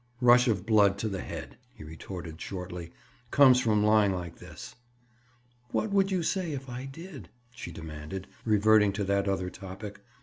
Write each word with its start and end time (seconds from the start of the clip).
"Rush 0.19 0.47
of 0.47 0.65
blood 0.65 0.97
to 0.97 1.07
the 1.07 1.21
head," 1.21 1.57
he 1.75 1.83
retorted 1.83 2.41
shortly. 2.41 2.91
"Comes 3.29 3.59
from 3.59 3.83
lying 3.85 4.11
like 4.13 4.37
this." 4.39 4.73
"What 5.69 5.91
would 5.91 6.09
you 6.09 6.23
say 6.23 6.53
if 6.53 6.67
I 6.69 6.85
did?" 6.85 7.29
she 7.51 7.71
demanded, 7.71 8.25
reverting 8.43 8.93
to 8.93 9.03
that 9.03 9.27
other 9.29 9.51
topic. 9.51 9.99